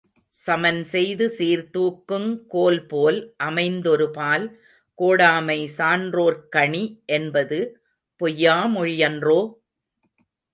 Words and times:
சமன் 0.35 0.79
செய்து 0.83 1.25
சீர்தூக்குங் 1.37 2.31
கோல்போல் 2.47 3.19
அமைந் 3.37 3.77
தொருபால் 3.81 4.45
கோடாமை 4.99 5.59
சான்றோர்க் 5.77 6.49
கணி, 6.55 6.83
என்பது 7.11 7.59
பொய்யா 8.21 8.57
மொழியன்றோ? 8.75 9.39